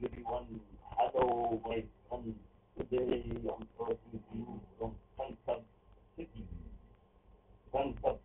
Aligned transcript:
give 0.00 0.12
one 0.24 0.60
hello, 0.96 1.60
my 1.66 1.84
son. 2.10 2.34
today 2.78 3.24
I'm 3.48 3.68
talking 3.78 3.98
to 4.12 4.18
you 4.36 4.60
from 4.78 4.94
Sunset 5.16 5.64
City. 6.16 6.46
Sunset 7.72 8.20